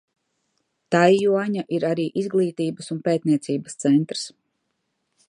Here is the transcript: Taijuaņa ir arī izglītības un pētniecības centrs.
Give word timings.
Taijuaņa 0.95 1.65
ir 1.79 1.85
arī 1.91 2.07
izglītības 2.23 2.91
un 2.97 3.05
pētniecības 3.11 3.79
centrs. 3.85 4.29